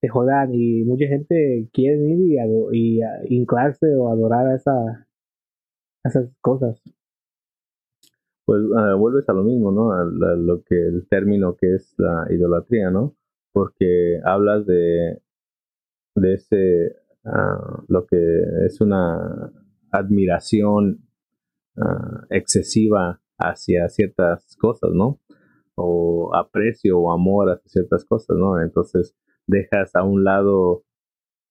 de 0.01 0.09
Jordán, 0.09 0.53
y 0.53 0.83
mucha 0.83 1.07
gente 1.07 1.69
quiere 1.73 1.97
ir 2.05 2.39
y, 2.71 2.99
y, 2.99 3.01
inclarse 3.29 3.87
o 3.95 4.11
adorar 4.11 4.47
a 4.47 4.55
esa, 4.55 5.07
esas 6.03 6.29
cosas. 6.41 6.81
Pues 8.45 8.61
uh, 8.63 8.97
vuelves 8.97 9.29
a 9.29 9.33
lo 9.33 9.43
mismo, 9.43 9.71
¿no? 9.71 9.91
A, 9.91 10.03
lo 10.03 10.63
que 10.63 10.75
el 10.75 11.07
término 11.07 11.55
que 11.55 11.75
es 11.75 11.93
la 11.97 12.25
idolatría, 12.29 12.89
¿no? 12.89 13.15
Porque 13.53 14.19
hablas 14.25 14.65
de, 14.65 15.21
de 16.15 16.33
ese, 16.33 16.95
uh, 17.25 17.83
lo 17.87 18.05
que 18.07 18.17
es 18.65 18.81
una 18.81 19.53
admiración 19.91 21.10
uh, 21.77 22.25
excesiva 22.29 23.21
hacia 23.37 23.89
ciertas 23.89 24.55
cosas, 24.57 24.91
¿no? 24.93 25.19
O 25.75 26.35
aprecio 26.35 26.99
o 26.99 27.11
amor 27.11 27.49
hacia 27.49 27.69
ciertas 27.69 28.05
cosas, 28.05 28.37
¿no? 28.37 28.61
Entonces 28.61 29.15
dejas 29.47 29.95
a 29.95 30.03
un 30.03 30.23
lado 30.23 30.83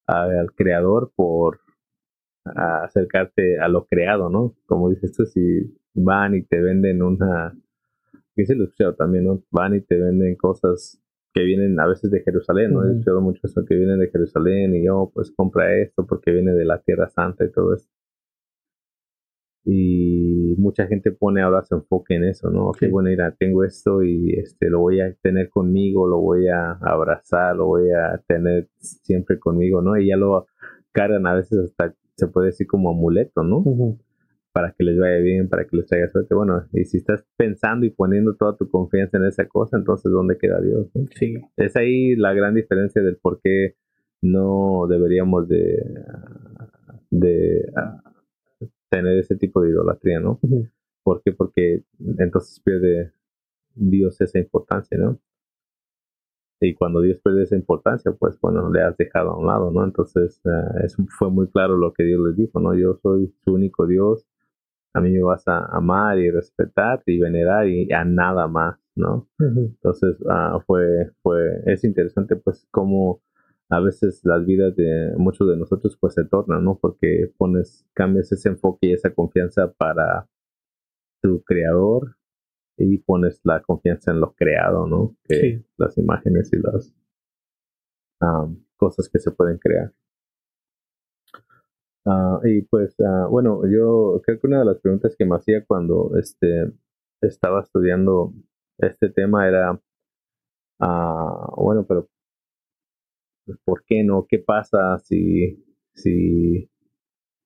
al 0.06 0.52
creador 0.56 1.12
por 1.14 1.60
a 2.44 2.84
acercarte 2.84 3.60
a 3.60 3.68
lo 3.68 3.86
creado, 3.86 4.28
¿no? 4.28 4.56
Como 4.66 4.90
dices 4.90 5.12
tú, 5.12 5.24
si 5.24 5.76
van 5.94 6.34
y 6.34 6.42
te 6.42 6.60
venden 6.60 7.02
una, 7.02 7.56
que 8.34 8.46
se 8.46 8.56
lo 8.56 8.64
he 8.64 8.92
también, 8.96 9.24
¿no? 9.24 9.42
Van 9.50 9.74
y 9.74 9.80
te 9.82 9.98
venden 9.98 10.36
cosas 10.36 11.00
que 11.32 11.42
vienen 11.42 11.78
a 11.78 11.86
veces 11.86 12.10
de 12.10 12.22
Jerusalén, 12.22 12.72
¿no? 12.72 12.84
He 12.84 12.90
escuchado 12.90 13.20
mucho 13.20 13.40
eso 13.44 13.64
que 13.64 13.76
vienen 13.76 14.00
de 14.00 14.10
Jerusalén 14.10 14.74
y 14.74 14.84
yo, 14.84 15.10
pues 15.14 15.30
compra 15.30 15.76
esto 15.76 16.06
porque 16.06 16.32
viene 16.32 16.52
de 16.52 16.64
la 16.64 16.80
Tierra 16.80 17.08
Santa 17.08 17.44
y 17.44 17.52
todo 17.52 17.74
eso. 17.74 17.88
Y 19.64 20.55
mucha 20.57 20.87
gente 20.87 21.12
pone 21.12 21.43
ahora 21.43 21.62
su 21.62 21.75
enfoque 21.75 22.14
en 22.14 22.25
eso, 22.25 22.50
¿no? 22.50 22.69
Ok, 22.69 22.85
bueno, 22.90 23.11
mira, 23.11 23.35
tengo 23.38 23.62
esto 23.62 24.02
y 24.02 24.33
este 24.33 24.71
lo 24.71 24.81
voy 24.81 25.00
a 25.00 25.14
tener 25.23 25.50
conmigo, 25.50 26.09
lo 26.09 26.19
voy 26.19 26.49
a 26.49 26.73
abrazar, 26.81 27.57
lo 27.57 27.67
voy 27.67 27.90
a 27.90 28.23
tener 28.26 28.69
siempre 28.79 29.38
conmigo, 29.38 29.83
¿no? 29.83 29.99
Y 29.99 30.09
ya 30.09 30.17
lo 30.17 30.47
cargan 30.93 31.26
a 31.26 31.35
veces 31.35 31.59
hasta 31.59 31.95
se 32.17 32.29
puede 32.29 32.49
decir 32.49 32.66
como 32.66 32.90
amuleto, 32.90 33.42
¿no? 33.42 33.62
Para 34.53 34.73
que 34.73 34.85
les 34.85 34.99
vaya 34.99 35.18
bien, 35.18 35.49
para 35.49 35.66
que 35.66 35.77
les 35.77 35.87
traiga 35.87 36.09
suerte. 36.09 36.35
Bueno, 36.35 36.66
y 36.73 36.85
si 36.85 36.96
estás 36.96 37.25
pensando 37.37 37.87
y 37.87 37.90
poniendo 37.90 38.37
toda 38.37 38.57
tu 38.57 38.68
confianza 38.70 39.18
en 39.18 39.25
esa 39.25 39.46
cosa, 39.46 39.77
entonces 39.77 40.11
¿dónde 40.11 40.38
queda 40.38 40.61
Dios? 40.61 40.90
Sí. 41.14 41.35
Es 41.57 41.77
ahí 41.77 42.16
la 42.16 42.33
gran 42.33 42.55
diferencia 42.55 43.03
del 43.03 43.16
por 43.16 43.40
qué 43.42 43.77
no 44.23 44.87
deberíamos 44.88 45.49
de, 45.49 45.83
de 47.11 47.73
tener 48.90 49.18
ese 49.18 49.37
tipo 49.37 49.62
de 49.62 49.70
idolatría, 49.70 50.20
¿no? 50.20 50.40
¿Por 51.03 51.22
qué? 51.22 51.33
Porque 51.33 51.85
entonces 52.18 52.61
pierde 52.61 53.12
Dios 53.74 54.20
esa 54.20 54.38
importancia, 54.38 54.98
¿no? 54.98 55.20
y 56.61 56.74
cuando 56.74 57.00
Dios 57.00 57.18
pierde 57.24 57.44
esa 57.44 57.57
importancia, 57.57 58.12
pues 58.12 58.38
bueno, 58.40 58.70
le 58.70 58.83
has 58.83 58.96
dejado 58.96 59.31
a 59.31 59.38
un 59.38 59.46
lado, 59.46 59.70
¿no? 59.70 59.85
Entonces, 59.85 60.40
uh, 60.44 60.85
eso 60.85 61.03
fue 61.18 61.31
muy 61.31 61.48
claro 61.48 61.76
lo 61.76 61.92
que 61.94 62.05
Dios 62.05 62.20
les 62.20 62.37
dijo, 62.37 62.61
¿no? 62.61 62.74
Yo 62.74 62.98
soy 63.03 63.35
su 63.44 63.55
único 63.55 63.87
Dios, 63.87 64.26
a 64.92 65.00
mí 65.00 65.11
me 65.11 65.22
vas 65.22 65.46
a 65.48 65.64
amar 65.74 66.18
y 66.18 66.31
respetar 66.31 67.03
y 67.07 67.18
venerar 67.18 67.66
y 67.68 67.90
a 67.92 68.05
nada 68.05 68.46
más, 68.46 68.79
¿no? 68.94 69.29
Entonces, 69.38 70.20
uh, 70.20 70.61
fue, 70.66 71.11
fue, 71.22 71.62
es 71.66 71.83
interesante 71.85 72.37
pues 72.37 72.66
cómo 72.70 73.22
a 73.70 73.80
veces 73.80 74.20
las 74.24 74.44
vidas 74.44 74.74
de 74.74 75.14
muchos 75.16 75.48
de 75.48 75.56
nosotros 75.56 75.96
pues 76.00 76.14
se 76.14 76.24
tornan, 76.24 76.64
¿no? 76.64 76.78
Porque 76.80 77.33
pones, 77.38 77.87
cambias 77.94 78.33
ese 78.33 78.48
enfoque 78.48 78.88
y 78.88 78.92
esa 78.92 79.14
confianza 79.14 79.72
para 79.72 80.28
tu 81.22 81.42
creador 81.44 82.16
y 82.76 82.98
pones 82.98 83.40
la 83.44 83.62
confianza 83.62 84.11
en 84.11 84.20
lo 84.20 84.33
creado, 84.35 84.87
¿no? 84.87 85.16
Que 85.24 85.62
Las 85.76 85.96
imágenes 85.98 86.50
y 86.52 86.56
las 86.59 86.92
cosas 88.76 89.09
que 89.09 89.20
se 89.20 89.30
pueden 89.30 89.59
crear. 89.59 89.92
Ah, 92.06 92.40
y 92.44 92.62
pues, 92.62 92.96
uh, 92.98 93.28
bueno, 93.30 93.62
yo 93.70 94.20
creo 94.24 94.40
que 94.40 94.46
una 94.46 94.61
de 94.61 94.64
las 94.64 94.80
preguntas 94.80 95.14
que 95.16 95.26
me 95.26 95.37
hacía 95.37 95.64
cuando 95.64 96.12
este, 96.18 96.72
estaba 97.20 97.61
estudiando 97.61 98.33
este 98.78 99.11
tema 99.11 99.46
era, 99.46 99.72
uh, 100.80 101.62
bueno, 101.62 101.85
pero 101.87 102.09
¿por 103.64 103.84
qué 103.84 104.02
no? 104.04 104.26
¿Qué 104.28 104.38
pasa 104.38 104.98
si, 104.98 105.64
si 105.94 106.70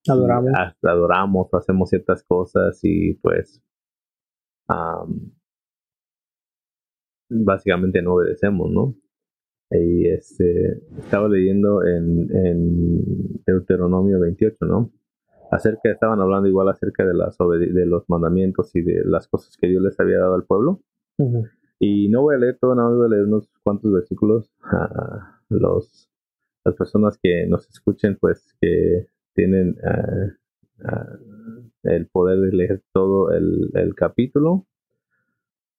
adoramos, 0.08 0.52
adoramos 0.82 1.54
hacemos 1.54 1.88
ciertas 1.88 2.22
cosas 2.24 2.78
y 2.82 3.14
pues 3.14 3.62
básicamente 7.28 8.02
no 8.02 8.14
obedecemos, 8.14 8.70
¿no? 8.70 8.94
Y 9.70 10.08
este, 10.08 10.82
estaba 10.98 11.28
leyendo 11.28 11.84
en, 11.84 12.28
en 12.34 13.42
Deuteronomio 13.46 14.20
28, 14.20 14.56
¿no? 14.66 14.92
Acerca, 15.50 15.90
estaban 15.90 16.20
hablando 16.20 16.48
igual 16.48 16.68
acerca 16.68 17.04
de, 17.04 17.14
las 17.14 17.36
de 17.38 17.86
los 17.86 18.08
mandamientos 18.08 18.74
y 18.74 18.82
de 18.82 19.02
las 19.04 19.28
cosas 19.28 19.56
que 19.56 19.68
Dios 19.68 19.82
les 19.82 19.98
había 20.00 20.18
dado 20.18 20.34
al 20.34 20.44
pueblo. 20.44 20.82
Y 21.78 22.08
no 22.08 22.22
voy 22.22 22.34
a 22.36 22.38
leer 22.38 22.58
todo, 22.60 22.74
no 22.74 22.96
voy 22.96 23.06
a 23.06 23.08
leer 23.08 23.24
unos 23.24 23.50
cuantos 23.62 23.92
versículos. 23.92 24.50
los, 25.48 26.11
las 26.64 26.74
personas 26.74 27.18
que 27.22 27.46
nos 27.46 27.68
escuchen, 27.68 28.16
pues 28.20 28.54
que 28.61 29.09
tienen 29.35 29.76
el 31.83 32.07
poder 32.09 32.40
de 32.40 32.57
leer 32.57 32.83
todo 32.92 33.30
el, 33.33 33.70
el 33.74 33.94
capítulo 33.94 34.66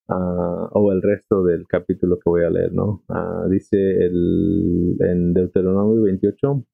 uh, 0.09 0.67
o 0.71 0.91
el 0.91 1.01
resto 1.01 1.43
del 1.43 1.67
capítulo 1.67 2.17
que 2.17 2.29
voy 2.29 2.43
a 2.43 2.49
leer, 2.49 2.73
¿no? 2.73 3.03
Uh, 3.09 3.49
dice 3.49 3.77
el, 3.77 4.97
en 4.99 5.33
Deuteronomio 5.33 6.03
28, 6.03 6.65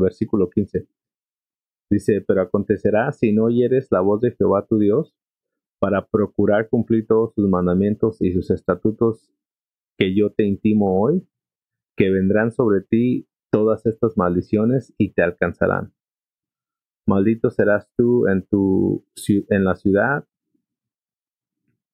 versículo 0.00 0.50
15. 0.50 0.86
Dice, 1.90 2.24
pero 2.26 2.42
acontecerá 2.42 3.12
si 3.12 3.32
no 3.32 3.44
oyeres 3.44 3.88
la 3.90 4.00
voz 4.00 4.20
de 4.20 4.32
Jehová 4.32 4.66
tu 4.66 4.78
Dios 4.78 5.14
para 5.78 6.06
procurar 6.06 6.68
cumplir 6.68 7.06
todos 7.06 7.34
sus 7.34 7.48
mandamientos 7.48 8.20
y 8.20 8.32
sus 8.32 8.50
estatutos 8.50 9.32
que 9.96 10.14
yo 10.16 10.30
te 10.30 10.44
intimo 10.44 11.00
hoy, 11.00 11.26
que 11.96 12.10
vendrán 12.10 12.52
sobre 12.52 12.82
ti 12.82 13.26
todas 13.50 13.86
estas 13.86 14.16
maldiciones 14.16 14.94
y 14.98 15.12
te 15.12 15.22
alcanzarán. 15.22 15.92
Maldito 17.06 17.50
serás 17.50 17.88
tú 17.96 18.26
en, 18.26 18.44
tu, 18.46 19.04
en 19.48 19.64
la 19.64 19.76
ciudad 19.76 20.24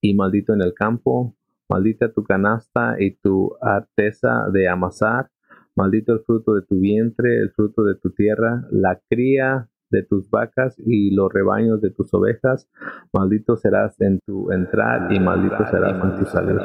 y 0.00 0.14
maldito 0.14 0.54
en 0.54 0.62
el 0.62 0.74
campo. 0.74 1.36
Maldita 1.68 2.12
tu 2.12 2.24
canasta 2.24 2.96
y 2.98 3.16
tu 3.16 3.54
arteza 3.60 4.46
de 4.52 4.68
amasar. 4.68 5.30
Maldito 5.76 6.12
el 6.12 6.20
fruto 6.20 6.54
de 6.54 6.62
tu 6.62 6.80
vientre, 6.80 7.38
el 7.38 7.50
fruto 7.52 7.84
de 7.84 7.94
tu 7.94 8.10
tierra, 8.10 8.66
la 8.70 9.00
cría 9.08 9.68
de 9.90 10.02
tus 10.02 10.28
vacas 10.30 10.76
y 10.78 11.14
los 11.14 11.32
rebaños 11.32 11.80
de 11.80 11.90
tus 11.90 12.12
ovejas. 12.14 12.68
Maldito 13.12 13.56
serás 13.56 14.00
en 14.00 14.18
tu 14.26 14.50
entrar 14.50 15.12
y 15.12 15.20
maldito 15.20 15.64
serás 15.66 16.02
en 16.02 16.18
tu 16.18 16.24
salir. 16.26 16.60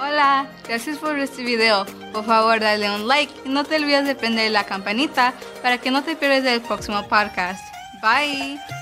Hola, 0.00 0.46
gracias 0.68 0.98
por 0.98 1.18
este 1.18 1.42
video. 1.42 1.84
Por 2.12 2.24
favor, 2.24 2.60
dale 2.60 2.88
un 2.88 3.08
like 3.08 3.32
y 3.44 3.48
no 3.48 3.64
te 3.64 3.76
olvides 3.76 4.06
de 4.06 4.14
prender 4.14 4.52
la 4.52 4.64
campanita 4.64 5.34
para 5.60 5.78
que 5.78 5.90
no 5.90 6.04
te 6.04 6.14
pierdas 6.14 6.44
el 6.44 6.60
próximo 6.60 7.02
podcast. 7.08 7.60
Bye. 8.00 8.77